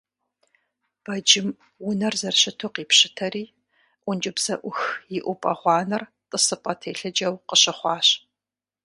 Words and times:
Бэджым 1.03 1.47
унэр 1.87 2.15
зэрыщыту 2.21 2.73
къипщытэри, 2.75 3.43
ӀункӀыбзэӀух 4.05 4.79
иӀупӀэ 5.17 5.53
гъуанэр 5.59 6.03
тӀысыпӀэ 6.29 6.73
телъыджэу 6.81 7.35
къыщыхъуащ. 7.47 8.07